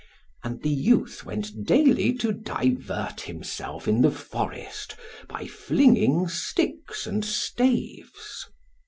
And 0.43 0.63
the 0.63 0.71
youth 0.71 1.25
went 1.25 1.63
daily 1.63 2.11
to 2.15 2.31
divert 2.31 3.21
himself 3.21 3.87
in 3.87 4.01
the 4.01 4.09
forest, 4.09 4.95
by 5.29 5.45
flinging 5.45 6.27
sticks 6.27 7.05
and 7.05 7.23
staves. 7.23 8.47